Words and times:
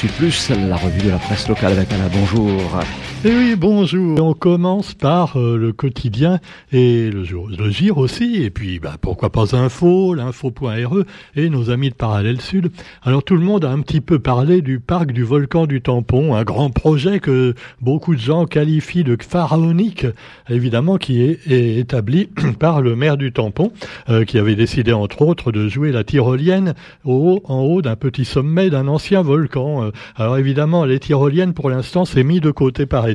Sud 0.00 0.12
Plus, 0.12 0.48
la 0.48 0.76
revue 0.76 1.02
de 1.02 1.10
la 1.10 1.18
presse 1.18 1.46
locale 1.46 1.72
avec 1.72 1.92
Alain. 1.92 2.08
Bonjour. 2.10 2.80
Et 3.22 3.28
eh 3.28 3.36
oui, 3.36 3.54
bonjour. 3.54 4.18
On 4.18 4.32
commence 4.32 4.94
par 4.94 5.36
euh, 5.36 5.58
le 5.58 5.74
quotidien 5.74 6.40
et 6.72 7.10
le, 7.10 7.22
le 7.22 7.68
gire 7.68 7.98
aussi. 7.98 8.42
Et 8.42 8.48
puis, 8.48 8.78
bah, 8.78 8.94
pourquoi 8.98 9.28
pas 9.28 9.54
info, 9.54 10.14
l'info.re 10.14 11.04
et 11.36 11.50
nos 11.50 11.68
amis 11.68 11.90
de 11.90 11.94
Parallèle 11.94 12.40
Sud. 12.40 12.70
Alors, 13.02 13.22
tout 13.22 13.34
le 13.34 13.42
monde 13.42 13.66
a 13.66 13.70
un 13.70 13.80
petit 13.80 14.00
peu 14.00 14.20
parlé 14.20 14.62
du 14.62 14.80
parc 14.80 15.12
du 15.12 15.22
volcan 15.22 15.66
du 15.66 15.82
Tampon, 15.82 16.34
un 16.34 16.44
grand 16.44 16.70
projet 16.70 17.20
que 17.20 17.54
beaucoup 17.82 18.14
de 18.14 18.20
gens 18.20 18.46
qualifient 18.46 19.04
de 19.04 19.18
pharaonique, 19.20 20.06
évidemment, 20.48 20.96
qui 20.96 21.20
est, 21.20 21.46
établi 21.78 22.30
par 22.58 22.80
le 22.80 22.96
maire 22.96 23.18
du 23.18 23.32
Tampon, 23.32 23.70
euh, 24.08 24.24
qui 24.24 24.38
avait 24.38 24.56
décidé, 24.56 24.94
entre 24.94 25.20
autres, 25.20 25.52
de 25.52 25.68
jouer 25.68 25.92
la 25.92 26.04
tyrolienne 26.04 26.72
en 27.04 27.60
haut 27.60 27.82
d'un 27.82 27.96
petit 27.96 28.24
sommet 28.24 28.70
d'un 28.70 28.88
ancien 28.88 29.20
volcan. 29.20 29.84
Euh, 29.84 29.90
alors, 30.16 30.38
évidemment, 30.38 30.86
les 30.86 30.98
tyroliennes, 30.98 31.52
pour 31.52 31.68
l'instant, 31.68 32.06
c'est 32.06 32.24
mis 32.24 32.40
de 32.40 32.50
côté 32.50 32.86
par 32.86 33.09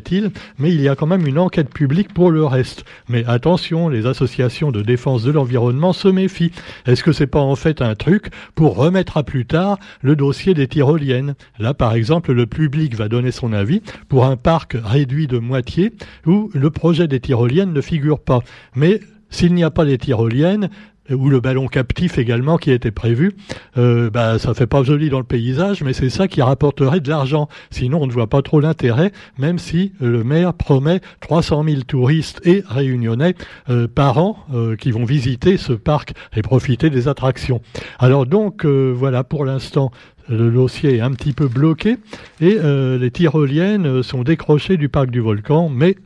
mais 0.59 0.73
il 0.73 0.81
y 0.81 0.87
a 0.87 0.95
quand 0.95 1.07
même 1.07 1.27
une 1.27 1.39
enquête 1.39 1.73
publique 1.73 2.13
pour 2.13 2.31
le 2.31 2.45
reste. 2.45 2.85
Mais 3.09 3.23
attention, 3.25 3.89
les 3.89 4.05
associations 4.05 4.71
de 4.71 4.81
défense 4.81 5.23
de 5.23 5.31
l'environnement 5.31 5.93
se 5.93 6.07
méfient. 6.07 6.51
Est-ce 6.85 7.03
que 7.03 7.11
c'est 7.11 7.27
pas 7.27 7.39
en 7.39 7.55
fait 7.55 7.81
un 7.81 7.95
truc 7.95 8.29
pour 8.55 8.75
remettre 8.75 9.17
à 9.17 9.23
plus 9.23 9.45
tard 9.45 9.79
le 10.01 10.15
dossier 10.15 10.53
des 10.53 10.67
tyroliennes? 10.67 11.35
Là, 11.59 11.73
par 11.73 11.93
exemple, 11.93 12.33
le 12.33 12.45
public 12.45 12.95
va 12.95 13.07
donner 13.07 13.31
son 13.31 13.53
avis 13.53 13.81
pour 14.09 14.25
un 14.25 14.37
parc 14.37 14.77
réduit 14.81 15.27
de 15.27 15.37
moitié 15.37 15.93
où 16.25 16.49
le 16.53 16.69
projet 16.69 17.07
des 17.07 17.19
tyroliennes 17.19 17.73
ne 17.73 17.81
figure 17.81 18.19
pas. 18.19 18.41
Mais 18.75 18.99
s'il 19.29 19.53
n'y 19.53 19.63
a 19.63 19.71
pas 19.71 19.85
des 19.85 19.97
tyroliennes, 19.97 20.69
ou 21.09 21.29
le 21.29 21.39
ballon 21.39 21.67
captif 21.67 22.17
également 22.17 22.57
qui 22.57 22.71
était 22.71 22.91
prévu, 22.91 23.33
euh, 23.77 24.09
bah, 24.09 24.39
ça 24.39 24.53
fait 24.53 24.67
pas 24.67 24.83
joli 24.83 25.09
dans 25.09 25.19
le 25.19 25.25
paysage, 25.25 25.83
mais 25.83 25.93
c'est 25.93 26.09
ça 26.09 26.27
qui 26.27 26.41
rapporterait 26.41 26.99
de 26.99 27.09
l'argent. 27.09 27.47
Sinon, 27.69 28.01
on 28.01 28.07
ne 28.07 28.11
voit 28.11 28.27
pas 28.27 28.41
trop 28.41 28.59
l'intérêt, 28.59 29.11
même 29.37 29.59
si 29.59 29.93
le 29.99 30.23
maire 30.23 30.53
promet 30.53 31.01
300 31.21 31.63
000 31.63 31.81
touristes 31.81 32.41
et 32.43 32.63
réunionnais 32.67 33.35
euh, 33.69 33.87
par 33.87 34.17
an 34.17 34.37
euh, 34.53 34.75
qui 34.75 34.91
vont 34.91 35.05
visiter 35.05 35.57
ce 35.57 35.73
parc 35.73 36.13
et 36.35 36.41
profiter 36.41 36.89
des 36.89 37.07
attractions. 37.07 37.61
Alors 37.99 38.25
donc, 38.25 38.65
euh, 38.65 38.93
voilà, 38.95 39.23
pour 39.23 39.45
l'instant, 39.45 39.91
le 40.27 40.49
dossier 40.49 40.95
est 40.95 41.01
un 41.01 41.11
petit 41.11 41.33
peu 41.33 41.47
bloqué 41.47 41.97
et 42.41 42.57
les 42.57 43.11
tyroliennes 43.11 44.01
sont 44.01 44.23
décrochées 44.23 44.75
du 44.75 44.89
parc 44.89 45.11
du 45.11 45.19
volcan, 45.19 45.69
mais 45.69 45.97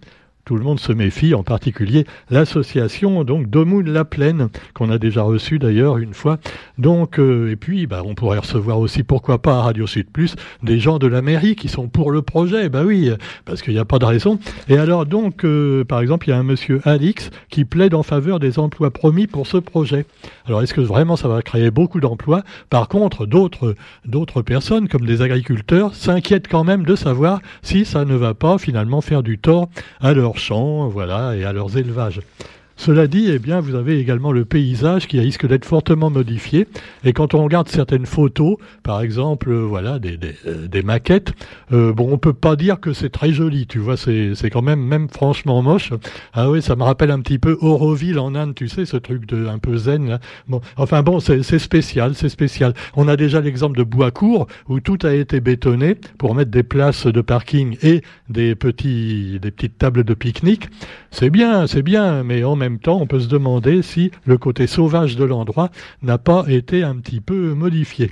tout 0.49 0.57
le 0.57 0.63
monde 0.63 0.79
se 0.79 0.91
méfie, 0.91 1.35
en 1.35 1.43
particulier 1.43 2.05
l'association 2.31 3.23
donc 3.23 3.51
Domoun 3.51 3.87
La 3.87 4.03
Plaine, 4.03 4.49
qu'on 4.73 4.89
a 4.89 4.97
déjà 4.97 5.21
reçu 5.21 5.59
d'ailleurs 5.59 5.99
une 5.99 6.15
fois. 6.15 6.39
Donc, 6.79 7.19
euh, 7.19 7.51
et 7.51 7.55
puis, 7.55 7.85
bah, 7.85 8.01
on 8.03 8.15
pourrait 8.15 8.39
recevoir 8.39 8.79
aussi, 8.79 9.03
pourquoi 9.03 9.43
pas 9.43 9.59
à 9.59 9.61
Radio 9.61 9.85
Sud 9.85 10.09
Plus, 10.09 10.35
des 10.63 10.79
gens 10.79 10.97
de 10.97 11.05
la 11.05 11.21
mairie 11.21 11.55
qui 11.55 11.67
sont 11.67 11.87
pour 11.87 12.09
le 12.09 12.23
projet. 12.23 12.67
Bah 12.67 12.81
oui, 12.83 13.11
parce 13.45 13.61
qu'il 13.61 13.73
n'y 13.73 13.79
a 13.79 13.85
pas 13.85 13.99
de 13.99 14.05
raison. 14.05 14.39
Et 14.69 14.77
alors, 14.79 15.05
donc, 15.05 15.45
euh, 15.45 15.83
par 15.85 16.01
exemple, 16.01 16.27
il 16.27 16.31
y 16.31 16.33
a 16.33 16.39
un 16.39 16.43
monsieur 16.43 16.81
Alix 16.83 17.29
qui 17.51 17.63
plaide 17.63 17.93
en 17.93 18.01
faveur 18.01 18.39
des 18.39 18.57
emplois 18.57 18.89
promis 18.89 19.27
pour 19.27 19.45
ce 19.45 19.57
projet. 19.57 20.07
Alors, 20.47 20.63
est-ce 20.63 20.73
que 20.73 20.81
vraiment 20.81 21.15
ça 21.15 21.27
va 21.27 21.43
créer 21.43 21.69
beaucoup 21.69 21.99
d'emplois? 21.99 22.41
Par 22.71 22.87
contre, 22.87 23.27
d'autres, 23.27 23.75
d'autres 24.05 24.41
personnes, 24.41 24.87
comme 24.87 25.05
des 25.05 25.21
agriculteurs, 25.21 25.93
s'inquiètent 25.93 26.47
quand 26.47 26.63
même 26.63 26.85
de 26.85 26.95
savoir 26.95 27.39
si 27.61 27.85
ça 27.85 28.03
ne 28.03 28.15
va 28.15 28.33
pas 28.33 28.57
finalement 28.57 29.01
faire 29.01 29.21
du 29.21 29.37
tort 29.37 29.69
à 30.01 30.13
leur 30.13 30.38
voilà, 30.89 31.35
et 31.35 31.43
à 31.43 31.53
leurs 31.53 31.77
élevages. 31.77 32.21
Cela 32.79 33.07
dit, 33.07 33.29
eh 33.29 33.39
bien, 33.39 33.59
vous 33.59 33.75
avez 33.75 33.99
également 33.99 34.31
le 34.31 34.45
paysage 34.45 35.05
qui 35.07 35.19
risque 35.19 35.45
d'être 35.45 35.65
fortement 35.65 36.09
modifié. 36.09 36.65
Et 37.03 37.11
quand 37.11 37.33
on 37.33 37.43
regarde 37.43 37.67
certaines 37.67 38.05
photos, 38.05 38.55
par 38.83 39.01
exemple, 39.01 39.49
euh, 39.49 39.65
voilà, 39.65 39.99
des, 39.99 40.15
des, 40.15 40.33
euh, 40.47 40.81
maquettes, 40.81 41.33
euh, 41.73 41.91
bon, 41.91 42.07
on 42.09 42.17
peut 42.17 42.31
pas 42.31 42.55
dire 42.55 42.79
que 42.79 42.93
c'est 42.93 43.09
très 43.09 43.33
joli. 43.33 43.67
Tu 43.67 43.79
vois, 43.79 43.97
c'est 43.97 44.49
quand 44.49 44.61
même, 44.61 44.79
même 44.79 45.09
franchement 45.09 45.61
moche. 45.61 45.91
Ah 46.31 46.49
oui, 46.49 46.61
ça 46.61 46.77
me 46.77 46.83
rappelle 46.83 47.11
un 47.11 47.19
petit 47.19 47.37
peu 47.37 47.57
Auroville 47.59 48.17
en 48.17 48.33
Inde, 48.33 48.55
tu 48.55 48.69
sais, 48.69 48.85
ce 48.85 48.95
truc 48.95 49.25
de 49.25 49.45
un 49.47 49.59
peu 49.59 49.75
zen. 49.75 50.07
Là. 50.07 50.19
Bon, 50.47 50.61
enfin 50.77 51.03
bon, 51.03 51.19
c'est 51.19 51.43
spécial, 51.59 52.15
c'est 52.15 52.29
spécial. 52.29 52.73
On 52.95 53.09
a 53.09 53.17
déjà 53.17 53.41
l'exemple 53.41 53.77
de 53.77 53.83
Boiscourt 53.83 54.47
où 54.69 54.79
tout 54.79 54.99
a 55.03 55.13
été 55.13 55.41
bétonné 55.41 55.95
pour 56.17 56.33
mettre 56.33 56.51
des 56.51 56.63
places 56.63 57.07
de 57.07 57.19
parking 57.19 57.75
et 57.83 58.03
des 58.29 58.55
petits, 58.55 59.37
des 59.41 59.51
petites 59.51 59.77
tables 59.77 60.05
de 60.05 60.13
pique-nique. 60.13 60.69
C'est 61.11 61.29
bien, 61.29 61.67
c'est 61.67 61.81
bien, 61.81 62.23
mais 62.23 62.45
en 62.45 62.55
même 62.55 62.68
même 62.69 62.79
temps, 62.79 62.99
on 63.01 63.07
peut 63.07 63.19
se 63.19 63.27
demander 63.27 63.81
si 63.81 64.11
le 64.25 64.37
côté 64.37 64.67
sauvage 64.67 65.15
de 65.15 65.23
l'endroit 65.23 65.69
n'a 66.03 66.17
pas 66.17 66.45
été 66.47 66.83
un 66.83 66.95
petit 66.95 67.19
peu 67.19 67.53
modifié. 67.53 68.11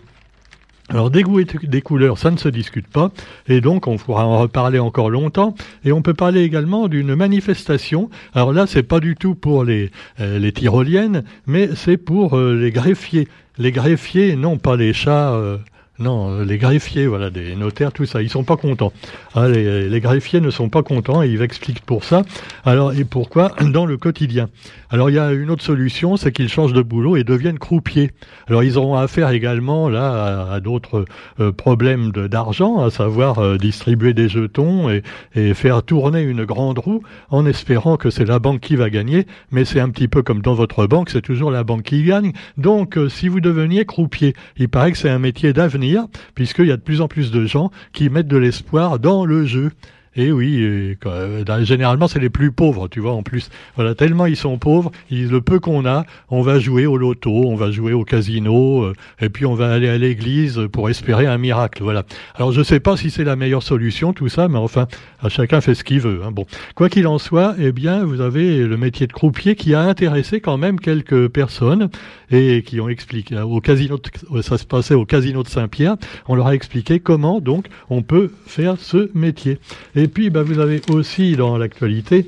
Alors 0.90 1.12
des 1.12 1.22
goûts 1.22 1.44
des 1.44 1.82
couleurs, 1.82 2.18
ça 2.18 2.32
ne 2.32 2.38
se 2.38 2.48
discute 2.48 2.88
pas, 2.88 3.12
et 3.50 3.60
donc 3.60 3.88
on 3.88 3.98
pourra 3.98 4.26
en 4.26 4.40
reparler 4.40 4.80
encore 4.80 5.10
longtemps. 5.10 5.54
Et 5.84 5.92
on 5.92 6.02
peut 6.02 6.14
parler 6.14 6.44
également 6.44 6.88
d'une 6.88 7.14
manifestation. 7.14 8.10
Alors 8.34 8.54
là, 8.54 8.68
c'est 8.68 8.84
pas 8.84 9.02
du 9.02 9.16
tout 9.16 9.36
pour 9.36 9.66
les, 9.66 9.92
euh, 10.22 10.52
tyroliennes, 10.52 11.24
mais 11.46 11.70
c'est 11.76 11.98
pour 11.98 12.38
euh, 12.38 12.56
les 12.56 12.72
greffiers. 12.72 13.28
Les 13.58 13.74
greffiers, 13.74 14.38
non 14.38 14.58
pas 14.58 14.78
les 14.78 14.94
chats. 14.94 15.34
Euh, 15.34 15.58
non, 16.00 16.30
euh, 16.30 16.46
les 16.46 16.60
greffiers, 16.60 17.08
voilà, 17.08 17.32
des 17.32 17.56
notaires, 17.56 17.92
tout 17.92 18.06
ça, 18.06 18.22
ils 18.22 18.30
sont 18.30 18.44
pas 18.44 18.56
contents. 18.56 18.94
Ah, 19.34 19.48
les, 19.48 20.00
greffiers 20.00 20.42
ne 20.42 20.52
sont 20.52 20.70
pas 20.70 20.84
contents 20.84 21.24
et 21.24 21.28
ils 21.28 21.42
expliquent 21.42 21.82
pour 21.82 22.04
ça. 22.04 22.22
Alors, 22.66 22.94
et 22.94 23.04
pourquoi 23.04 23.56
Dans 23.62 23.88
le 23.88 23.98
quotidien? 23.98 24.48
Alors, 24.92 25.10
il 25.10 25.16
y 25.16 25.20
a 25.20 25.32
une 25.32 25.50
autre 25.50 25.64
solution, 25.64 26.16
c'est 26.16 26.32
qu'ils 26.32 26.50
changent 26.50 26.74
de 26.74 26.84
boulot 26.84 27.18
et 27.18 27.24
deviennent 27.24 27.58
croupiers. 27.58 28.12
Alors, 28.48 28.64
ils 28.64 28.78
auront 28.78 28.96
affaire 28.96 29.32
également 29.32 29.90
là 29.90 30.48
à, 30.52 30.60
d'autres 30.60 31.06
euh, 31.40 31.52
problèmes 31.52 32.12
d'argent, 32.12 32.80
à 32.80 32.92
savoir 32.92 33.40
euh, 33.40 33.58
distribuer 33.58 34.14
des 34.14 34.30
jetons 34.30 34.92
et, 34.92 35.02
et, 35.36 35.56
faire 35.56 35.82
tourner 35.82 36.22
une 36.22 36.46
grande 36.46 36.78
roue 36.78 37.02
en 37.32 37.46
espérant 37.48 37.98
que 37.98 38.12
c'est 38.12 38.26
la 38.26 38.38
banque 38.38 38.60
qui 38.60 38.76
va 38.76 38.92
gagner. 38.92 39.26
Mais 39.52 39.66
c'est 39.66 39.80
un 39.80 39.90
petit 39.90 40.08
peu 40.08 40.22
comme 40.22 40.42
dans 40.42 40.54
votre 40.54 40.86
banque, 40.86 41.10
c'est 41.10 41.22
toujours 41.22 41.50
la 41.50 41.64
banque 41.64 41.84
qui 41.84 42.04
gagne. 42.04 42.34
Donc, 42.58 43.00
si 43.10 43.28
vous 43.30 43.40
deveniez 43.40 43.86
croupier, 43.86 44.36
il 44.58 44.70
paraît 44.70 44.92
que 44.92 44.98
c'est 44.98 45.10
un 45.10 45.20
métier 45.20 45.54
d'avenir 45.54 45.87
puisqu'il 46.36 46.68
y 46.68 46.72
a 46.72 46.78
de 46.78 46.82
plus 46.82 47.02
en 47.02 47.08
plus 47.08 47.32
de 47.32 47.46
gens 47.46 47.72
qui 47.94 48.10
mettent 48.10 48.28
de 48.28 48.38
l'espoir 48.38 49.00
dans 49.00 49.26
le 49.26 49.46
jeu. 49.46 49.72
Et 50.18 50.32
oui, 50.32 50.58
euh, 51.06 51.64
généralement 51.64 52.08
c'est 52.08 52.20
les 52.20 52.32
plus 52.32 52.52
pauvres, 52.52 52.88
tu 52.88 53.00
vois, 53.00 53.14
en 53.14 53.22
plus. 53.22 53.50
Voilà, 53.76 53.94
tellement 53.94 54.26
ils 54.26 54.36
sont 54.36 54.58
pauvres, 54.58 54.92
ils, 55.12 55.30
le 55.30 55.42
peu 55.42 55.60
qu'on 55.60 55.86
a, 55.86 56.06
on 56.32 56.42
va 56.42 56.58
jouer 56.58 56.88
au 56.88 56.98
loto, 56.98 57.30
on 57.30 57.56
va 57.56 57.70
jouer 57.70 57.94
au 57.94 58.04
casino, 58.04 58.84
euh, 58.84 58.94
et 59.22 59.30
puis 59.30 59.46
on 59.46 59.54
va 59.54 59.72
aller 59.72 59.88
à 59.88 59.98
l'église 60.00 60.60
pour 60.72 60.90
espérer 60.90 61.28
un 61.28 61.38
miracle. 61.38 61.84
Voilà. 61.84 62.04
Alors 62.34 62.52
je 62.52 62.64
sais 62.64 62.80
pas 62.80 62.98
si 62.98 63.12
c'est 63.12 63.24
la 63.24 63.36
meilleure 63.36 63.62
solution, 63.62 64.12
tout 64.12 64.28
ça, 64.28 64.48
mais 64.48 64.58
enfin, 64.58 64.88
à 65.22 65.30
chacun 65.30 65.62
fait 65.62 65.76
ce 65.76 65.84
qu'il 65.84 66.00
veut. 66.00 66.22
Hein. 66.26 66.32
Bon, 66.32 66.48
quoi 66.74 66.90
qu'il 66.90 67.06
en 67.06 67.20
soit, 67.20 67.54
eh 67.60 67.72
bien, 67.72 68.04
vous 68.04 68.20
avez 68.20 68.66
le 68.66 68.76
métier 68.76 69.06
de 69.06 69.14
croupier 69.14 69.56
qui 69.56 69.76
a 69.76 69.82
intéressé 69.82 70.42
quand 70.42 70.58
même 70.58 70.80
quelques 70.80 71.28
personnes 71.28 71.90
et 72.32 72.64
qui 72.64 72.82
ont 72.82 72.90
expliqué 72.90 73.36
euh, 73.36 73.44
au 73.44 73.62
casino, 73.62 74.00
ça 74.42 74.58
se 74.58 74.66
passait 74.66 74.96
au 74.96 75.06
casino 75.06 75.44
de 75.44 75.48
Saint-Pierre, 75.48 75.96
on 76.28 76.34
leur 76.34 76.48
a 76.48 76.56
expliqué 76.56 77.00
comment 77.00 77.40
donc 77.40 77.68
on 77.92 78.02
peut 78.02 78.32
faire 78.48 78.78
ce 78.80 79.12
métier. 79.14 79.60
Puis, 80.08 80.30
bah, 80.30 80.44
vous 80.44 80.60
avez 80.60 80.82
aussi 80.90 81.36
dans 81.36 81.58
l'actualité, 81.58 82.26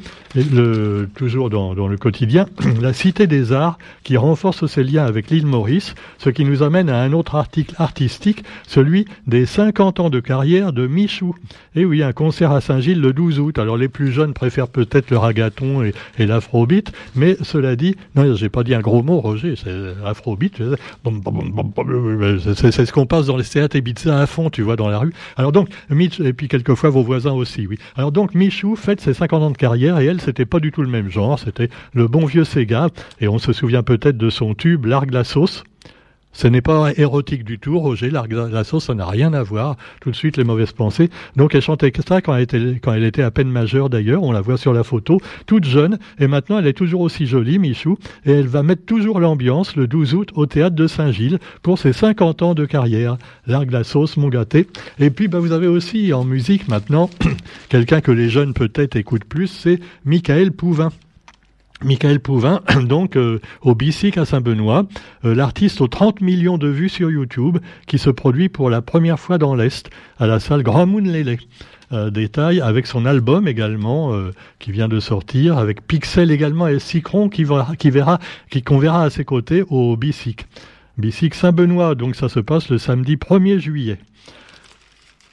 toujours 1.16 1.50
dans, 1.50 1.88
le 1.88 1.98
quotidien, 1.98 2.46
la 2.82 2.94
Cité 2.94 3.28
des 3.28 3.52
Arts 3.52 3.78
qui 4.04 4.18
renforce 4.18 4.66
ses 4.68 4.84
liens 4.84 5.06
avec 5.06 5.30
l'île 5.30 5.46
Maurice, 5.46 5.96
ce 6.18 6.30
qui 6.30 6.46
nous 6.46 6.64
amène 6.64 6.90
à 6.90 7.02
un 7.02 7.14
autre 7.14 7.36
article 7.36 7.76
artistique, 7.78 8.44
celui 8.68 9.06
des 9.28 9.46
50 9.46 10.00
ans 10.00 10.10
de 10.10 10.20
carrière 10.20 10.74
de 10.74 10.88
Michou. 10.88 11.36
Et 11.76 11.86
oui, 11.86 12.04
un 12.04 12.14
concert 12.14 12.52
à 12.52 12.62
Saint-Gilles 12.62 13.02
le 13.02 13.14
12 13.14 13.40
août. 13.40 13.60
Alors 13.60 13.78
les 13.78 13.88
plus 13.88 14.12
jeunes 14.12 14.34
préfèrent 14.34 14.68
peut-être 14.68 15.10
le 15.10 15.18
ragaton 15.18 15.84
et, 15.84 15.94
et 16.18 16.26
l'afrobeat, 16.26 16.92
mais 17.16 17.38
cela 17.42 17.76
dit, 17.76 17.96
non, 18.16 18.36
j'ai 18.36 18.50
pas 18.50 18.64
dit 18.64 18.76
un 18.76 18.82
gros 18.82 19.04
mot, 19.04 19.20
Roger, 19.20 19.56
c'est 19.56 19.72
afrobeat. 20.06 20.62
C'est 22.56 22.86
ce 22.86 22.92
qu'on 22.92 23.06
passe 23.06 23.26
dans 23.26 23.38
les 23.38 23.44
théâtres 23.44 23.76
Ibiza 23.76 24.20
à 24.20 24.26
fond, 24.26 24.50
tu 24.50 24.62
vois, 24.62 24.76
dans 24.76 24.90
la 24.90 25.00
rue. 25.00 25.14
Alors 25.38 25.52
donc, 25.52 25.70
Mitch, 25.90 26.20
et 26.20 26.34
puis 26.34 26.48
quelquefois 26.48 26.90
vos 26.90 27.04
voisins 27.04 27.34
aussi, 27.34 27.68
alors 27.96 28.12
donc 28.12 28.36
Michou 28.36 28.76
fête 28.76 29.02
ses 29.02 29.14
50 29.14 29.44
ans 29.44 29.52
de 29.52 29.58
carrière 29.58 30.00
et 30.00 30.06
elle, 30.06 30.19
c'était 30.20 30.46
pas 30.46 30.60
du 30.60 30.72
tout 30.72 30.82
le 30.82 30.90
même 30.90 31.10
genre, 31.10 31.40
c'était 31.40 31.70
le 31.94 32.08
bon 32.08 32.26
vieux 32.26 32.44
Sega 32.44 32.88
et 33.20 33.28
on 33.28 33.40
se 33.40 33.54
souvient 33.54 33.84
peut-être 33.84 34.18
de 34.18 34.30
son 34.30 34.54
tube 34.56 34.86
Largue 34.86 35.12
la 35.12 35.24
sauce. 35.24 35.64
Ce 36.32 36.48
n'est 36.48 36.62
pas 36.62 36.92
érotique 36.96 37.44
du 37.44 37.60
tout, 37.60 37.80
Roger. 37.80 38.12
La, 38.12 38.64
sauce, 38.64 38.86
ça 38.86 38.94
n'a 38.94 39.06
rien 39.06 39.34
à 39.34 39.42
voir. 39.44 39.76
Tout 40.00 40.12
de 40.12 40.16
suite, 40.16 40.38
les 40.38 40.44
mauvaises 40.44 40.72
pensées. 40.72 41.10
Donc, 41.36 41.56
elle 41.56 41.62
chantait 41.62 41.92
ça 42.08 42.22
quand 42.22 42.36
elle 42.36 43.04
était, 43.04 43.24
à 43.24 43.32
peine 43.32 43.50
majeure, 43.50 43.90
d'ailleurs. 43.90 44.24
On 44.24 44.32
la 44.32 44.42
voit 44.42 44.58
sur 44.58 44.72
la 44.72 44.84
photo, 44.84 45.20
toute 45.48 45.66
jeune. 45.66 45.98
Et 46.20 46.28
maintenant, 46.28 46.60
elle 46.60 46.68
est 46.68 46.74
toujours 46.74 47.02
aussi 47.02 47.26
jolie, 47.26 47.60
Michou. 47.60 47.98
Et 48.26 48.32
elle 48.32 48.48
va 48.48 48.64
mettre 48.64 48.86
toujours 48.86 49.20
l'ambiance 49.20 49.76
le 49.76 49.88
12 49.88 50.14
août 50.14 50.30
au 50.36 50.46
théâtre 50.46 50.76
de 50.76 50.88
Saint-Gilles 50.88 51.40
pour 51.64 51.80
ses 51.80 51.94
50 51.94 52.42
ans 52.44 52.54
de 52.54 52.66
carrière. 52.66 53.18
Largue 53.48 53.72
la 53.72 53.84
sauce, 53.84 54.16
mon 54.16 54.30
gâté. 54.30 54.68
Et 55.00 55.10
puis, 55.10 55.28
bah, 55.28 55.40
vous 55.40 55.52
avez 55.52 55.68
aussi 55.68 56.14
en 56.14 56.24
musique 56.24 56.68
maintenant, 56.68 57.10
quelqu'un 57.70 58.02
que 58.02 58.12
les 58.12 58.30
jeunes 58.30 58.54
peut-être 58.54 58.96
écoutent 58.96 59.26
plus, 59.26 59.48
c'est 59.48 59.80
Michael 60.06 60.52
Pouvin. 60.52 60.92
Michael 61.84 62.20
Pouvin, 62.20 62.62
donc 62.84 63.18
au 63.62 63.76
Bicyc 63.76 64.18
à 64.18 64.26
Saint-Benoît, 64.26 64.86
l'artiste 65.24 65.82
aux 65.82 65.88
30 65.88 66.22
millions 66.22 66.58
de 66.58 66.68
vues 66.68 66.90
sur 66.90 67.10
YouTube, 67.10 67.58
qui 67.88 67.98
se 67.98 68.10
produit 68.10 68.50
pour 68.50 68.70
la 68.70 68.82
première 68.82 69.20
fois 69.20 69.38
dans 69.38 69.56
l'Est, 69.56 69.90
à 70.20 70.28
la 70.28 70.40
salle 70.40 70.64
Grand 70.64 70.86
Moon 70.86 71.02
Lele. 71.02 71.38
détail 72.12 72.62
avec 72.62 72.86
son 72.86 73.06
album 73.06 73.48
également 73.48 74.14
qui 74.60 74.72
vient 74.72 74.88
de 74.88 75.00
sortir, 75.00 75.58
avec 75.58 75.86
Pixel 75.88 76.32
également 76.32 76.68
et 76.68 76.80
Cicron 76.80 77.30
qui, 77.30 77.44
verra, 77.44 77.76
qui 77.76 77.90
verra, 77.90 78.20
qui 78.50 78.62
qu'on 78.62 78.78
verra 78.78 79.04
à 79.04 79.10
ses 79.10 79.26
côtés 79.26 79.64
au 79.70 79.96
Bicyc. 79.98 80.46
Bicyc 80.98 81.34
Saint-Benoît, 81.34 81.96
donc 81.96 82.16
ça 82.16 82.28
se 82.28 82.42
passe 82.42 82.70
le 82.70 82.78
samedi 82.78 83.16
1er 83.16 83.60
juillet. 83.60 84.00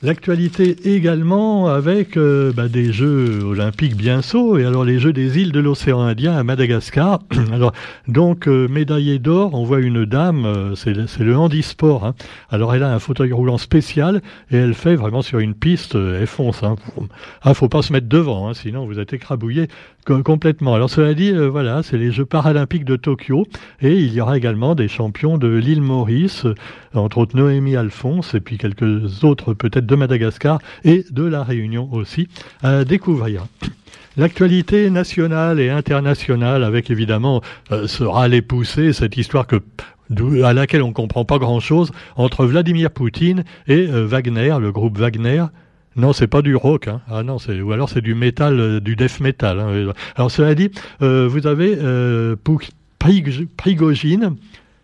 L'actualité 0.02 0.94
également 0.94 1.68
avec 1.68 2.18
euh, 2.18 2.52
bah, 2.52 2.68
des 2.68 2.92
Jeux 2.92 3.42
olympiques 3.42 3.96
bientôt, 3.96 4.58
et 4.58 4.66
alors 4.66 4.84
les 4.84 4.98
Jeux 4.98 5.14
des 5.14 5.40
îles 5.40 5.52
de 5.52 5.60
l'océan 5.60 6.02
Indien 6.02 6.36
à 6.36 6.44
Madagascar. 6.44 7.20
alors 7.50 7.72
donc 8.06 8.46
euh, 8.46 8.68
médaillée 8.68 9.18
d'or, 9.18 9.54
on 9.54 9.64
voit 9.64 9.80
une 9.80 10.04
dame, 10.04 10.44
euh, 10.44 10.74
c'est 10.74 10.92
le, 10.92 11.34
handisport. 11.38 12.04
Hein. 12.04 12.14
Alors 12.50 12.74
elle 12.74 12.82
a 12.82 12.92
un 12.92 12.98
fauteuil 12.98 13.32
roulant 13.32 13.56
spécial 13.56 14.20
et 14.50 14.58
elle 14.58 14.74
fait 14.74 14.96
vraiment 14.96 15.22
sur 15.22 15.38
une 15.38 15.54
piste, 15.54 15.94
elle 15.94 16.26
fonce. 16.26 16.62
Hein. 16.62 16.76
Ah, 17.40 17.54
faut 17.54 17.70
pas 17.70 17.80
se 17.80 17.90
mettre 17.94 18.06
devant, 18.06 18.50
hein, 18.50 18.52
sinon 18.52 18.84
vous 18.84 19.00
êtes 19.00 19.14
écrabouillé 19.14 19.68
complètement. 20.24 20.74
Alors 20.74 20.90
cela 20.90 21.14
dit, 21.14 21.32
voilà, 21.32 21.82
c'est 21.82 21.98
les 21.98 22.12
Jeux 22.12 22.24
paralympiques 22.24 22.84
de 22.84 22.96
Tokyo 22.96 23.46
et 23.80 23.94
il 23.94 24.12
y 24.12 24.20
aura 24.20 24.36
également 24.36 24.74
des 24.74 24.88
champions 24.88 25.38
de 25.38 25.48
l'île 25.48 25.82
Maurice, 25.82 26.46
entre 26.94 27.18
autres 27.18 27.36
Noémie 27.36 27.76
Alphonse 27.76 28.34
et 28.34 28.40
puis 28.40 28.58
quelques 28.58 29.24
autres 29.24 29.54
peut-être 29.54 29.86
de 29.86 29.96
Madagascar 29.96 30.60
et 30.84 31.04
de 31.10 31.24
la 31.24 31.42
Réunion 31.42 31.88
aussi 31.92 32.28
à 32.62 32.84
découvrir. 32.84 33.46
L'actualité 34.16 34.88
nationale 34.88 35.60
et 35.60 35.68
internationale, 35.68 36.64
avec 36.64 36.90
évidemment 36.90 37.42
euh, 37.70 37.86
ce 37.86 38.02
râle 38.02 38.40
poussé, 38.42 38.94
cette 38.94 39.18
histoire 39.18 39.46
que 39.46 39.60
à 40.44 40.52
laquelle 40.52 40.82
on 40.82 40.88
ne 40.88 40.92
comprend 40.92 41.24
pas 41.24 41.38
grand-chose, 41.38 41.90
entre 42.14 42.46
Vladimir 42.46 42.90
Poutine 42.90 43.44
et 43.66 43.88
euh, 43.88 44.06
Wagner, 44.06 44.56
le 44.60 44.72
groupe 44.72 44.96
Wagner. 44.96 45.44
Non, 45.96 46.12
c'est 46.12 46.26
pas 46.26 46.42
du 46.42 46.54
rock, 46.54 46.88
hein. 46.88 47.00
ah 47.08 47.22
non, 47.22 47.38
c'est 47.38 47.60
ou 47.60 47.72
alors 47.72 47.88
c'est 47.88 48.02
du 48.02 48.14
métal, 48.14 48.60
euh, 48.60 48.80
du 48.80 48.96
death 48.96 49.20
metal. 49.20 49.60
Hein. 49.60 49.92
Alors 50.14 50.30
cela 50.30 50.54
dit, 50.54 50.70
vous 51.00 51.46
avez 51.46 51.78
Prigogine, 52.98 54.36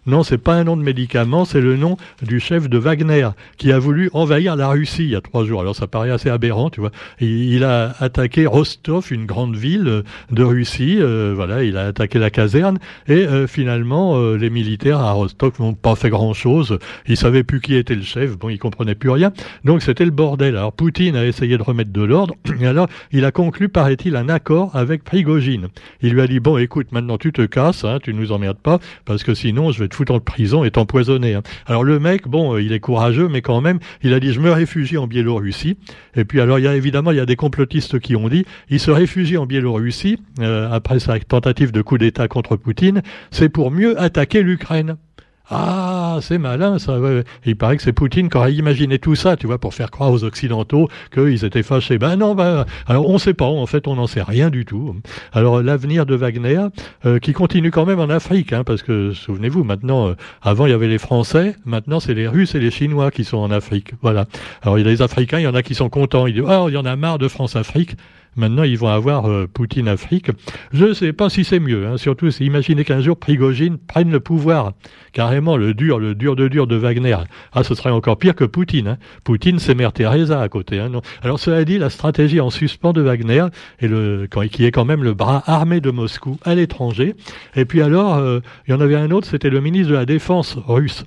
non, 0.04 0.24
c'est 0.24 0.38
pas 0.38 0.54
un 0.54 0.64
nom 0.64 0.76
de 0.76 0.82
médicament, 0.82 1.44
c'est 1.44 1.60
le 1.60 1.76
nom 1.76 1.96
du 2.22 2.40
chef 2.40 2.68
de 2.68 2.76
Wagner 2.76 3.28
qui 3.56 3.70
a 3.70 3.78
voulu 3.78 4.10
envahir 4.12 4.56
la 4.56 4.66
Russie 4.66 5.04
il 5.04 5.10
y 5.10 5.14
a 5.14 5.20
trois 5.20 5.44
jours. 5.44 5.60
Alors 5.60 5.76
ça 5.76 5.86
paraît 5.86 6.10
assez 6.10 6.28
aberrant, 6.28 6.70
tu 6.70 6.80
vois. 6.80 6.90
Il, 7.20 7.62
a 7.62 7.94
attaqué 8.00 8.46
Rostov, 8.46 9.12
une 9.12 9.26
grande 9.26 9.54
ville 9.54 9.86
euh, 9.86 10.02
de 10.32 10.42
Russie. 10.42 10.96
Euh, 10.98 11.32
voilà, 11.36 11.62
il 11.62 11.76
a 11.76 11.86
attaqué 11.86 12.18
la 12.18 12.30
caserne 12.30 12.78
et 13.06 13.26
euh, 13.26 13.46
finalement 13.46 14.32
les 14.32 14.50
militaires 14.50 14.98
à 14.98 15.12
Rostov 15.12 15.52
n'ont 15.60 15.74
pas 15.74 15.94
fait 15.94 16.10
grand 16.10 16.32
chose. 16.32 16.80
Ils 17.06 17.16
savaient 17.16 17.44
plus 17.44 17.60
qui 17.60 17.76
était 17.76 17.94
le 17.94 18.02
chef. 18.02 18.36
Bon, 18.36 18.48
ils 18.48 18.58
comprenaient 18.58 18.96
plus 18.96 19.10
rien. 19.10 19.32
Donc 19.64 19.82
c'était 19.82 20.04
le 20.04 20.10
bordel. 20.10 20.56
Alors 20.56 20.72
Poutine 20.72 21.14
a 21.14 21.24
essayé 21.24 21.56
de 21.56 21.62
remettre 21.62 21.92
de 21.92 22.02
l'ordre 22.02 22.34
et 22.60 22.66
alors 22.66 22.88
il 23.12 23.24
a 23.24 23.30
conclu, 23.30 23.68
paraît-il, 23.68 24.16
un 24.16 24.28
accord 24.28 24.74
avec 24.74 25.04
Prigogine. 25.04 25.68
Il 26.00 26.14
lui 26.14 26.22
a 26.22 26.26
dit 26.26 26.40
bon, 26.40 26.58
écoute, 26.58 26.90
maintenant 26.90 27.18
tu 27.18 27.32
te 27.32 27.42
casses, 27.42 27.84
hein, 27.84 27.98
tu 28.02 28.12
nous 28.14 28.32
emmerdes 28.32 28.58
pas 28.58 28.80
parce 29.04 29.22
que 29.22 29.34
sinon 29.34 29.70
je 29.70 29.78
vais 29.78 29.91
te 29.92 29.96
foutre 29.96 30.12
en 30.12 30.20
prison 30.20 30.64
est 30.64 30.78
empoisonné. 30.78 31.34
Hein. 31.34 31.42
Alors 31.66 31.84
le 31.84 32.00
mec, 32.00 32.26
bon, 32.26 32.54
euh, 32.54 32.62
il 32.62 32.72
est 32.72 32.80
courageux, 32.80 33.28
mais 33.28 33.42
quand 33.42 33.60
même, 33.60 33.78
il 34.02 34.12
a 34.14 34.20
dit 34.20 34.32
je 34.32 34.40
me 34.40 34.50
réfugie 34.50 34.98
en 34.98 35.06
Biélorussie. 35.06 35.76
Et 36.16 36.24
puis 36.24 36.40
alors 36.40 36.58
il 36.58 36.64
y 36.64 36.68
a 36.68 36.74
évidemment 36.74 37.12
il 37.12 37.18
y 37.18 37.20
a 37.20 37.26
des 37.26 37.36
complotistes 37.36 38.00
qui 38.00 38.16
ont 38.16 38.28
dit 38.28 38.44
il 38.70 38.80
se 38.80 38.90
réfugie 38.90 39.36
en 39.36 39.46
Biélorussie 39.46 40.18
euh, 40.40 40.68
après 40.70 40.98
sa 40.98 41.18
tentative 41.20 41.72
de 41.72 41.82
coup 41.82 41.98
d'État 41.98 42.26
contre 42.26 42.56
Poutine, 42.56 43.02
c'est 43.30 43.48
pour 43.48 43.70
mieux 43.70 44.00
attaquer 44.00 44.42
l'Ukraine. 44.42 44.96
Ah, 45.50 46.18
c'est 46.22 46.38
malin, 46.38 46.78
ça. 46.78 46.98
Il 47.44 47.56
paraît 47.56 47.76
que 47.76 47.82
c'est 47.82 47.92
Poutine 47.92 48.28
qui 48.28 48.36
aurait 48.36 48.54
imaginé 48.54 48.98
tout 48.98 49.16
ça, 49.16 49.36
tu 49.36 49.46
vois, 49.46 49.58
pour 49.58 49.74
faire 49.74 49.90
croire 49.90 50.12
aux 50.12 50.24
Occidentaux 50.24 50.88
qu'ils 51.12 51.44
étaient 51.44 51.62
fâchés. 51.62 51.98
Ben 51.98 52.16
non, 52.16 52.34
ben, 52.34 52.64
alors 52.86 53.08
on 53.08 53.14
ne 53.14 53.18
sait 53.18 53.34
pas, 53.34 53.46
en 53.46 53.66
fait, 53.66 53.88
on 53.88 53.96
n'en 53.96 54.06
sait 54.06 54.22
rien 54.22 54.50
du 54.50 54.64
tout. 54.64 54.96
Alors 55.32 55.62
l'avenir 55.62 56.06
de 56.06 56.14
Wagner, 56.14 56.66
euh, 57.04 57.18
qui 57.18 57.32
continue 57.32 57.70
quand 57.70 57.84
même 57.84 58.00
en 58.00 58.08
Afrique, 58.08 58.52
hein, 58.52 58.62
parce 58.64 58.82
que 58.82 59.12
souvenez-vous, 59.12 59.64
maintenant, 59.64 60.08
euh, 60.08 60.14
avant 60.42 60.66
il 60.66 60.70
y 60.70 60.74
avait 60.74 60.88
les 60.88 60.98
Français, 60.98 61.56
maintenant 61.64 62.00
c'est 62.00 62.14
les 62.14 62.28
Russes 62.28 62.54
et 62.54 62.60
les 62.60 62.70
Chinois 62.70 63.10
qui 63.10 63.24
sont 63.24 63.38
en 63.38 63.50
Afrique. 63.50 63.92
Voilà. 64.00 64.26
Alors 64.62 64.78
il 64.78 64.84
y 64.84 64.88
a 64.88 64.90
les 64.90 65.02
Africains, 65.02 65.38
il 65.40 65.44
y 65.44 65.48
en 65.48 65.54
a 65.54 65.62
qui 65.62 65.74
sont 65.74 65.88
contents. 65.88 66.26
Ils 66.26 66.34
disent, 66.34 66.44
oh, 66.46 66.68
il 66.68 66.74
y 66.74 66.76
en 66.76 66.84
a 66.84 66.94
marre 66.96 67.18
de 67.18 67.28
France-Afrique. 67.28 67.96
Maintenant, 68.36 68.62
ils 68.62 68.78
vont 68.78 68.88
avoir 68.88 69.30
euh, 69.30 69.46
Poutine 69.52 69.88
Afrique. 69.88 70.30
Je 70.72 70.86
ne 70.86 70.94
sais 70.94 71.12
pas 71.12 71.28
si 71.28 71.44
c'est 71.44 71.60
mieux. 71.60 71.86
Hein. 71.86 71.96
Surtout, 71.98 72.30
c'est 72.30 72.44
imaginer 72.44 72.84
qu'un 72.84 73.00
jour 73.00 73.16
Prigogine 73.16 73.78
prenne 73.78 74.10
le 74.10 74.20
pouvoir. 74.20 74.72
Carrément, 75.12 75.56
le 75.56 75.74
dur, 75.74 75.98
le 75.98 76.14
dur 76.14 76.36
de 76.36 76.48
dur 76.48 76.66
de 76.66 76.76
Wagner. 76.76 77.16
Ah, 77.52 77.62
ce 77.62 77.74
serait 77.74 77.90
encore 77.90 78.16
pire 78.16 78.34
que 78.34 78.44
Poutine. 78.44 78.88
Hein. 78.88 78.98
Poutine, 79.24 79.58
c'est 79.58 79.74
Mère 79.74 79.92
Teresa 79.92 80.40
à 80.40 80.48
côté. 80.48 80.80
Hein, 80.80 80.88
non. 80.88 81.02
Alors, 81.22 81.38
cela 81.38 81.64
dit, 81.64 81.78
la 81.78 81.90
stratégie 81.90 82.40
en 82.40 82.50
suspens 82.50 82.92
de 82.92 83.02
Wagner, 83.02 83.46
et 83.80 83.88
qui 84.48 84.64
est 84.64 84.70
quand 84.70 84.84
même 84.84 85.04
le 85.04 85.14
bras 85.14 85.42
armé 85.46 85.80
de 85.80 85.90
Moscou 85.90 86.38
à 86.44 86.54
l'étranger. 86.54 87.14
Et 87.54 87.64
puis 87.64 87.82
alors, 87.82 88.16
euh, 88.16 88.40
il 88.66 88.70
y 88.70 88.74
en 88.74 88.80
avait 88.80 88.96
un 88.96 89.10
autre, 89.10 89.28
c'était 89.28 89.50
le 89.50 89.60
ministre 89.60 89.90
de 89.90 89.96
la 89.96 90.06
Défense 90.06 90.56
russe. 90.66 91.04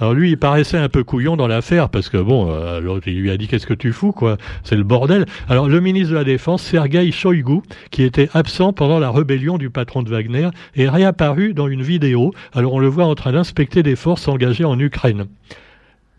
Alors 0.00 0.14
lui, 0.14 0.30
il 0.30 0.38
paraissait 0.38 0.78
un 0.78 0.88
peu 0.88 1.04
couillon 1.04 1.36
dans 1.36 1.46
l'affaire 1.46 1.90
parce 1.90 2.08
que 2.08 2.16
bon, 2.16 2.50
euh, 2.50 3.00
il 3.06 3.20
lui 3.20 3.30
a 3.30 3.36
dit 3.36 3.48
qu'est-ce 3.48 3.66
que 3.66 3.74
tu 3.74 3.92
fous 3.92 4.12
quoi, 4.12 4.38
c'est 4.64 4.76
le 4.76 4.82
bordel. 4.82 5.26
Alors 5.46 5.68
le 5.68 5.78
ministre 5.80 6.12
de 6.12 6.14
la 6.14 6.24
Défense, 6.24 6.62
Sergei 6.62 7.12
Shoigu, 7.12 7.60
qui 7.90 8.02
était 8.02 8.30
absent 8.32 8.72
pendant 8.72 8.98
la 8.98 9.10
rébellion 9.10 9.58
du 9.58 9.68
patron 9.68 10.02
de 10.02 10.08
Wagner, 10.08 10.48
est 10.74 10.88
réapparu 10.88 11.52
dans 11.52 11.68
une 11.68 11.82
vidéo. 11.82 12.32
Alors 12.54 12.72
on 12.72 12.78
le 12.78 12.88
voit 12.88 13.04
en 13.04 13.14
train 13.14 13.32
d'inspecter 13.32 13.82
des 13.82 13.94
forces 13.94 14.26
engagées 14.26 14.64
en 14.64 14.78
Ukraine. 14.80 15.26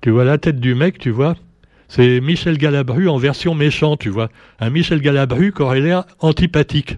Tu 0.02 0.12
vois 0.12 0.26
la 0.26 0.38
tête 0.38 0.60
du 0.60 0.76
mec, 0.76 1.00
tu 1.00 1.10
vois? 1.10 1.36
C'est 1.88 2.22
Michel 2.22 2.58
Galabru 2.58 3.10
en 3.10 3.18
version 3.18 3.56
méchant, 3.56 3.98
tu 3.98 4.10
vois. 4.10 4.30
Un 4.60 4.70
Michel 4.70 5.02
Galabru 5.02 5.52
qui 5.52 5.62
aurait 5.64 5.82
l'air 5.82 6.06
antipathique. 6.20 6.98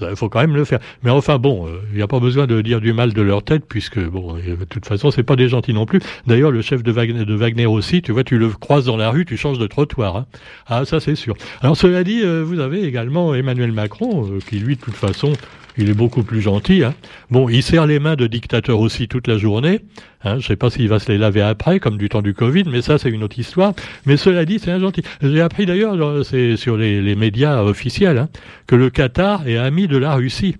Il 0.00 0.16
faut 0.16 0.28
quand 0.28 0.40
même 0.40 0.54
le 0.54 0.64
faire. 0.64 0.80
Mais 1.02 1.10
enfin 1.10 1.38
bon, 1.38 1.66
euh, 1.66 1.80
il 1.90 1.96
n'y 1.96 2.02
a 2.02 2.08
pas 2.08 2.20
besoin 2.20 2.46
de 2.46 2.60
dire 2.62 2.80
du 2.80 2.92
mal 2.92 3.12
de 3.12 3.22
leur 3.22 3.42
tête, 3.42 3.64
puisque 3.68 4.00
bon, 4.00 4.36
euh, 4.36 4.56
de 4.56 4.64
toute 4.64 4.86
façon, 4.86 5.10
c'est 5.10 5.22
pas 5.22 5.36
des 5.36 5.48
gentils 5.48 5.74
non 5.74 5.86
plus. 5.86 6.00
D'ailleurs, 6.26 6.50
le 6.50 6.62
chef 6.62 6.82
de 6.82 6.90
Wagner, 6.90 7.66
aussi, 7.66 8.02
tu 8.02 8.12
vois, 8.12 8.24
tu 8.24 8.38
le 8.38 8.48
croises 8.48 8.86
dans 8.86 8.96
la 8.96 9.10
rue, 9.10 9.24
tu 9.24 9.36
changes 9.36 9.58
de 9.58 9.66
trottoir. 9.66 10.16
Hein. 10.16 10.26
Ah, 10.66 10.84
ça 10.84 11.00
c'est 11.00 11.14
sûr. 11.14 11.34
Alors 11.60 11.76
cela 11.76 12.02
dit, 12.04 12.22
euh, 12.22 12.42
vous 12.44 12.60
avez 12.60 12.84
également 12.84 13.34
Emmanuel 13.34 13.72
Macron, 13.72 14.38
qui 14.48 14.58
lui, 14.58 14.76
de 14.76 14.80
toute 14.80 14.94
façon, 14.94 15.32
il 15.76 15.90
est 15.90 15.94
beaucoup 15.94 16.22
plus 16.22 16.40
gentil. 16.40 16.84
Hein. 16.84 16.94
Bon, 17.30 17.48
il 17.48 17.62
serre 17.62 17.86
les 17.86 17.98
mains 17.98 18.16
de 18.16 18.26
dictateur 18.26 18.80
aussi 18.80 19.08
toute 19.08 19.26
la 19.26 19.38
journée. 19.38 19.80
Hein. 20.22 20.38
Je 20.38 20.46
sais 20.46 20.56
pas 20.56 20.70
s'il 20.70 20.88
va 20.88 20.98
se 20.98 21.10
les 21.10 21.18
laver 21.18 21.42
après, 21.42 21.80
comme 21.80 21.98
du 21.98 22.08
temps 22.08 22.22
du 22.22 22.34
Covid, 22.34 22.64
mais 22.66 22.82
ça, 22.82 22.98
c'est 22.98 23.10
une 23.10 23.22
autre 23.22 23.38
histoire. 23.38 23.72
Mais 24.06 24.16
cela 24.16 24.44
dit, 24.44 24.58
c'est 24.58 24.70
un 24.70 24.80
gentil. 24.80 25.02
J'ai 25.22 25.40
appris 25.40 25.66
d'ailleurs, 25.66 26.24
c'est 26.24 26.56
sur 26.56 26.76
les, 26.76 27.14
médias 27.14 27.62
officiels, 27.62 28.18
hein, 28.18 28.28
que 28.66 28.76
le 28.76 28.90
Qatar 28.90 29.46
est 29.46 29.56
ami 29.56 29.88
de 29.88 29.96
la 29.96 30.14
Russie. 30.14 30.56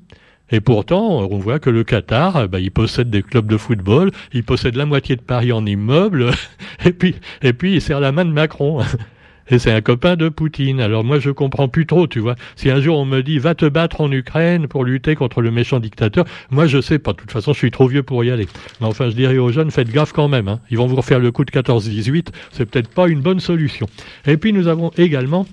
Et 0.50 0.60
pourtant, 0.60 1.26
on 1.30 1.38
voit 1.38 1.58
que 1.58 1.70
le 1.70 1.84
Qatar, 1.84 2.48
bah, 2.48 2.60
il 2.60 2.70
possède 2.70 3.10
des 3.10 3.22
clubs 3.22 3.46
de 3.46 3.56
football, 3.56 4.10
il 4.32 4.44
possède 4.44 4.76
la 4.76 4.84
moitié 4.84 5.16
de 5.16 5.22
Paris 5.22 5.52
en 5.52 5.64
immeubles, 5.64 6.30
et 6.84 6.92
puis, 6.92 7.14
et 7.42 7.52
puis 7.52 7.74
il 7.74 7.80
serre 7.80 8.00
la 8.00 8.12
main 8.12 8.24
de 8.24 8.32
Macron. 8.32 8.82
Et 9.48 9.58
c'est 9.58 9.70
un 9.70 9.80
copain 9.80 10.16
de 10.16 10.28
Poutine. 10.28 10.80
Alors 10.80 11.04
moi, 11.04 11.18
je 11.18 11.30
comprends 11.30 11.68
plus 11.68 11.86
trop, 11.86 12.06
tu 12.06 12.18
vois. 12.18 12.34
Si 12.56 12.70
un 12.70 12.80
jour 12.80 12.98
on 12.98 13.04
me 13.04 13.22
dit, 13.22 13.38
va 13.38 13.54
te 13.54 13.66
battre 13.66 14.00
en 14.00 14.10
Ukraine 14.10 14.68
pour 14.68 14.84
lutter 14.84 15.14
contre 15.14 15.42
le 15.42 15.50
méchant 15.50 15.80
dictateur, 15.80 16.24
moi, 16.50 16.66
je 16.66 16.80
sais 16.80 16.98
pas. 16.98 17.12
De 17.12 17.18
toute 17.18 17.32
façon, 17.32 17.52
je 17.52 17.58
suis 17.58 17.70
trop 17.70 17.86
vieux 17.86 18.02
pour 18.02 18.24
y 18.24 18.30
aller. 18.30 18.48
Mais 18.80 18.86
enfin, 18.86 19.10
je 19.10 19.14
dirais 19.14 19.38
aux 19.38 19.52
jeunes, 19.52 19.70
faites 19.70 19.90
gaffe 19.90 20.12
quand 20.12 20.28
même. 20.28 20.48
Hein. 20.48 20.60
Ils 20.70 20.78
vont 20.78 20.86
vous 20.86 20.96
refaire 20.96 21.18
le 21.18 21.30
coup 21.30 21.44
de 21.44 21.50
14-18. 21.50 22.28
C'est 22.52 22.66
peut-être 22.66 22.88
pas 22.88 23.08
une 23.08 23.20
bonne 23.20 23.40
solution. 23.40 23.86
Et 24.26 24.36
puis, 24.36 24.52
nous 24.52 24.68
avons 24.68 24.90
également, 24.96 25.46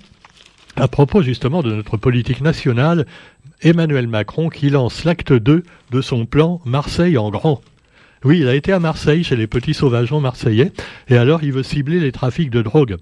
à 0.77 0.87
propos 0.87 1.21
justement 1.21 1.61
de 1.61 1.73
notre 1.73 1.97
politique 1.97 2.41
nationale, 2.41 3.05
Emmanuel 3.61 4.07
Macron 4.07 4.49
qui 4.49 4.69
lance 4.69 5.03
l'acte 5.03 5.33
2 5.33 5.63
de 5.91 6.01
son 6.01 6.25
plan 6.25 6.61
Marseille 6.65 7.17
en 7.17 7.29
grand. 7.29 7.61
Oui, 8.23 8.39
il 8.39 8.47
a 8.47 8.55
été 8.55 8.71
à 8.71 8.79
Marseille 8.79 9.23
chez 9.23 9.35
les 9.35 9.47
petits 9.47 9.73
sauvageons 9.73 10.19
marseillais, 10.19 10.71
et 11.07 11.17
alors 11.17 11.43
il 11.43 11.51
veut 11.53 11.63
cibler 11.63 11.99
les 11.99 12.11
trafics 12.11 12.51
de 12.51 12.61
drogue. 12.61 12.97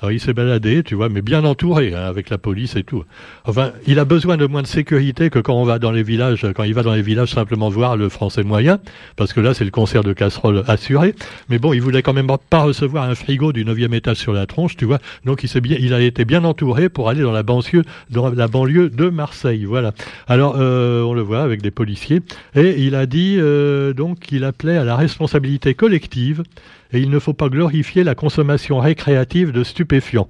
Alors 0.00 0.12
il 0.12 0.20
s'est 0.20 0.32
baladé, 0.32 0.82
tu 0.82 0.94
vois, 0.94 1.10
mais 1.10 1.20
bien 1.20 1.44
entouré, 1.44 1.94
hein, 1.94 2.04
avec 2.04 2.30
la 2.30 2.38
police 2.38 2.74
et 2.74 2.84
tout. 2.84 3.04
Enfin, 3.44 3.72
il 3.86 3.98
a 3.98 4.06
besoin 4.06 4.38
de 4.38 4.46
moins 4.46 4.62
de 4.62 4.66
sécurité 4.66 5.28
que 5.28 5.38
quand 5.38 5.54
on 5.54 5.64
va 5.64 5.78
dans 5.78 5.90
les 5.90 6.02
villages, 6.02 6.46
quand 6.54 6.64
il 6.64 6.72
va 6.72 6.82
dans 6.82 6.94
les 6.94 7.02
villages 7.02 7.32
simplement 7.32 7.68
voir 7.68 7.98
le 7.98 8.08
français 8.08 8.42
moyen, 8.42 8.78
parce 9.16 9.34
que 9.34 9.40
là 9.40 9.52
c'est 9.52 9.64
le 9.64 9.70
concert 9.70 10.02
de 10.02 10.14
casserole 10.14 10.64
assuré. 10.68 11.14
Mais 11.50 11.58
bon, 11.58 11.74
il 11.74 11.82
voulait 11.82 12.02
quand 12.02 12.14
même 12.14 12.28
pas 12.48 12.62
recevoir 12.62 13.04
un 13.04 13.14
frigo 13.14 13.52
du 13.52 13.64
neuvième 13.64 13.92
étage 13.92 14.16
sur 14.16 14.32
la 14.32 14.46
tronche, 14.46 14.76
tu 14.76 14.86
vois. 14.86 15.00
Donc 15.26 15.44
il 15.44 15.48
s'est 15.48 15.60
bien, 15.60 15.76
il 15.78 15.92
a 15.92 16.00
été 16.00 16.24
bien 16.24 16.44
entouré 16.44 16.88
pour 16.88 17.10
aller 17.10 17.20
dans 17.20 17.32
la 17.32 17.42
banlieue, 17.42 17.84
dans 18.08 18.30
la 18.30 18.48
banlieue 18.48 18.88
de 18.88 19.10
Marseille, 19.10 19.64
voilà. 19.64 19.92
Alors 20.28 20.56
euh, 20.58 21.02
on 21.02 21.12
le 21.12 21.22
voit 21.22 21.42
avec 21.42 21.60
des 21.60 21.70
policiers, 21.70 22.22
et 22.54 22.82
il 22.82 22.94
a 22.94 23.04
dit 23.04 23.36
euh, 23.38 23.92
donc 23.92 24.20
qu'il 24.20 24.44
appelait 24.44 24.78
à 24.78 24.84
la 24.84 24.96
responsabilité 24.96 25.74
collective 25.74 26.42
et 26.92 27.00
il 27.00 27.10
ne 27.10 27.18
faut 27.18 27.34
pas 27.34 27.48
glorifier 27.48 28.04
la 28.04 28.14
consommation 28.14 28.78
récréative 28.78 29.52
de 29.52 29.64
stupéfiants. 29.64 30.28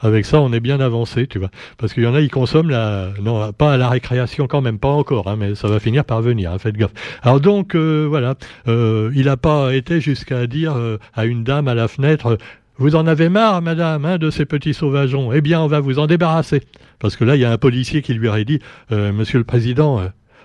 Avec 0.00 0.26
ça, 0.26 0.40
on 0.40 0.52
est 0.52 0.60
bien 0.60 0.80
avancé, 0.80 1.26
tu 1.26 1.38
vois. 1.38 1.50
Parce 1.78 1.94
qu'il 1.94 2.02
y 2.02 2.06
en 2.06 2.14
a, 2.14 2.20
ils 2.20 2.30
consomment 2.30 2.70
la, 2.70 3.10
non, 3.22 3.52
pas 3.52 3.72
à 3.72 3.76
la 3.76 3.88
récréation 3.88 4.46
quand 4.46 4.60
même, 4.60 4.78
pas 4.78 4.88
encore, 4.88 5.28
hein, 5.28 5.36
mais 5.38 5.54
ça 5.54 5.68
va 5.68 5.80
finir 5.80 6.04
par 6.04 6.20
venir, 6.20 6.52
hein, 6.52 6.58
faites 6.58 6.76
gaffe. 6.76 6.92
Alors 7.22 7.40
donc, 7.40 7.74
euh, 7.74 8.04
voilà, 8.06 8.34
euh, 8.68 9.10
il 9.14 9.26
n'a 9.26 9.36
pas 9.36 9.74
été 9.74 10.00
jusqu'à 10.00 10.46
dire 10.46 10.74
euh, 10.76 10.98
à 11.14 11.24
une 11.24 11.44
dame 11.44 11.68
à 11.68 11.74
la 11.74 11.88
fenêtre, 11.88 12.36
vous 12.76 12.96
en 12.96 13.06
avez 13.06 13.28
marre, 13.28 13.62
madame, 13.62 14.04
hein, 14.04 14.18
de 14.18 14.30
ces 14.30 14.44
petits 14.44 14.74
sauvageons? 14.74 15.32
Eh 15.32 15.40
bien, 15.40 15.60
on 15.60 15.68
va 15.68 15.80
vous 15.80 15.98
en 15.98 16.06
débarrasser. 16.06 16.60
Parce 16.98 17.16
que 17.16 17.24
là, 17.24 17.36
il 17.36 17.40
y 17.40 17.44
a 17.44 17.52
un 17.52 17.58
policier 17.58 18.02
qui 18.02 18.14
lui 18.14 18.28
aurait 18.28 18.44
dit, 18.44 18.58
Monsieur 18.90 19.38
le 19.38 19.44
Président, 19.44 20.02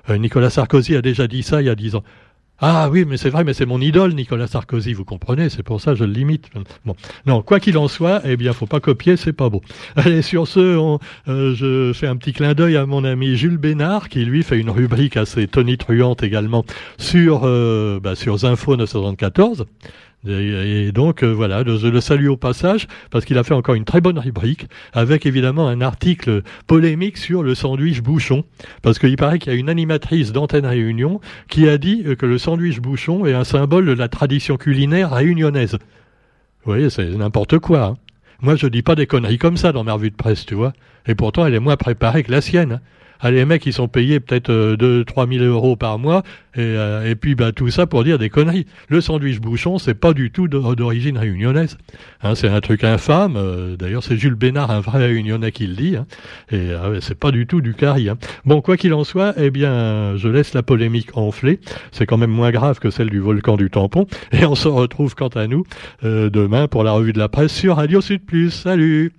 Nicolas 0.08 0.52
Sarkozy 0.52 0.96
a 0.96 1.02
déjà 1.02 1.28
dit 1.28 1.42
ça 1.42 1.62
il 1.62 1.66
y 1.66 1.70
a 1.70 1.76
dix 1.76 1.96
ans. 1.96 2.04
Ah 2.62 2.90
oui, 2.92 3.06
mais 3.08 3.16
c'est 3.16 3.30
vrai, 3.30 3.46
mais 3.46 3.54
c'est 3.54 3.66
mon 3.66 3.80
idole, 3.80 4.14
Nicolas 4.14 4.48
Sarkozy, 4.48 4.92
vous 4.92 5.06
comprenez, 5.06 5.48
c'est 5.50 5.64
pour 5.64 5.80
ça 5.80 5.92
que 5.92 5.98
je 5.98 6.04
le 6.04 6.12
limite. 6.12 6.50
Bon. 6.86 6.94
Non, 7.26 7.42
quoi 7.42 7.62
qu'il 7.62 7.78
en 7.78 7.88
soit, 7.88 8.22
eh 8.26 8.36
bien, 8.36 8.52
faut 8.52 8.66
pas 8.66 8.82
copier, 8.82 9.16
c'est 9.16 9.32
pas 9.32 9.48
beau. 9.50 9.62
Allez, 9.96 10.22
sur 10.22 10.46
ce, 10.46 10.60
euh, 10.60 11.56
je 11.56 11.94
fais 11.94 12.08
un 12.08 12.18
petit 12.18 12.34
clin 12.34 12.54
d'œil 12.54 12.76
à 12.76 12.86
mon 12.86 13.06
ami 13.06 13.38
Jules 13.38 13.58
Bénard, 13.58 14.10
qui 14.10 14.26
lui 14.26 14.44
fait 14.44 14.60
une 14.60 14.70
rubrique 14.70 15.16
assez 15.16 15.48
tonitruante 15.48 16.22
également 16.22 16.66
sur, 16.98 17.42
euh, 17.46 18.02
bah, 18.02 18.16
sur 18.16 18.40
Zinfo 18.40 18.76
974. 18.76 19.66
Et, 20.28 20.92
donc 20.92 21.24
euh, 21.24 21.32
voilà, 21.32 21.64
je 21.66 21.88
le 21.88 22.02
salue 22.02 22.28
au 22.28 22.36
passage 22.36 22.88
parce 23.10 23.24
qu'il 23.24 23.38
a 23.38 23.44
fait 23.46 23.54
encore 23.54 23.76
une 23.76 23.86
très 23.86 24.02
bonne 24.02 24.20
rubrique 24.20 24.68
avec 24.92 25.26
évidemment 25.26 25.70
un 25.70 25.80
article 25.80 26.42
polémique 26.68 27.18
sur 27.18 27.42
le 27.42 27.56
sandwich 27.56 28.02
bouchon 28.02 28.44
parce 28.82 29.00
qu'il 29.00 29.16
paraît 29.16 29.40
qu'il 29.40 29.54
y 29.54 29.56
a 29.56 29.58
une 29.58 29.70
animatrice 29.70 30.34
d'antenne 30.34 30.66
Réunion 30.66 31.22
qui 31.48 31.70
a 31.70 31.78
dit 31.78 32.04
euh, 32.06 32.16
que 32.16 32.26
le 32.26 32.38
sandwich 32.38 32.82
bouchon 32.82 33.26
est 33.26 33.34
un 33.34 33.46
symbole 33.46 33.86
de 33.86 33.94
la 33.94 34.10
tradition 34.10 34.58
culinaire 34.58 35.12
réunionnaise. 35.12 35.78
Vous 36.64 36.74
voyez, 36.74 36.90
c'est 36.90 37.10
n'importe 37.12 37.60
quoi. 37.60 37.86
Hein. 37.86 37.98
Moi, 38.42 38.58
je 38.58 38.68
dis 38.68 38.82
pas 38.82 38.96
des 38.96 39.08
conneries 39.08 39.38
comme 39.38 39.56
ça 39.56 39.72
dans 39.72 39.86
ma 39.86 39.94
revue 39.94 40.12
de 40.12 40.16
presse, 40.16 40.46
tu 40.46 40.56
vois. 40.56 40.74
Et 41.08 41.16
pourtant, 41.16 41.46
elle 41.46 41.56
est 41.56 41.60
moins 41.60 41.78
préparée 41.78 42.24
que 42.24 42.32
la 42.32 42.42
sienne. 42.42 42.74
Hein. 42.74 42.82
Ah, 43.20 43.32
les 43.32 43.46
mecs, 43.46 43.66
ils 43.66 43.74
sont 43.74 43.88
payés 43.88 44.20
peut-être 44.20 44.50
euh, 44.50 44.76
2-3 44.78 45.38
000 45.40 45.44
euros 45.44 45.76
par 45.76 46.00
mois, 46.00 46.24
et, 46.56 46.60
euh, 46.62 47.10
et 47.10 47.16
puis 47.16 47.36
bah, 47.36 47.52
tout 47.52 47.70
ça 47.70 47.86
pour 47.86 48.04
dire 48.04 48.18
des 48.18 48.30
conneries. 48.30 48.66
Le 48.88 49.02
sandwich 49.02 49.40
bouchon, 49.40 49.78
c'est 49.78 49.94
pas 49.94 50.14
du 50.14 50.32
tout 50.32 50.48
d'origine 50.48 51.18
réunionnaise. 51.18 51.78
Hein, 52.22 52.36
c'est 52.36 52.48
un 52.48 52.62
truc 52.62 52.84
infâme. 52.84 53.36
Euh, 53.36 53.76
d'ailleurs, 53.76 54.04
c'est 54.04 54.18
Jules 54.18 54.36
Bénard, 54.36 54.72
un 54.72 54.80
vrai 54.80 55.06
réunionnais, 55.06 55.52
qui 55.52 55.68
le 55.68 55.76
dit. 55.76 55.96
Hein, 55.96 56.06
et 56.52 56.72
ah 56.72 56.90
c'est 57.02 57.18
pas 57.18 57.32
du 57.32 57.46
tout 57.46 57.62
du 57.62 57.74
carry. 57.74 58.10
Hein. 58.10 58.18
Bon, 58.46 58.62
quoi 58.62 58.78
qu'il 58.78 58.94
en 58.94 59.04
soit, 59.04 59.34
eh 59.38 59.52
bien, 59.52 60.16
je 60.16 60.28
laisse 60.28 60.54
la 60.54 60.64
polémique 60.64 61.18
enfler. 61.18 61.60
C'est 61.92 62.06
quand 62.06 62.18
même 62.18 62.32
moins 62.32 62.52
grave 62.52 62.80
que 62.80 62.90
celle 62.90 63.10
du 63.10 63.20
volcan 63.20 63.58
du 63.58 63.70
tampon. 63.70 64.08
Et 64.32 64.46
on 64.46 64.56
se 64.56 64.68
retrouve 64.68 65.16
quant 65.16 65.28
à 65.30 65.48
nous 65.48 65.66
euh, 66.04 66.30
demain 66.30 66.68
pour 66.68 66.84
la 66.84 66.92
revue 66.92 67.14
de 67.14 67.20
la 67.20 67.30
presse 67.30 67.54
sur 67.54 67.76
Radio 67.78 68.02
Sud 68.02 68.26
Plus. 68.26 68.52
Salut 68.52 69.12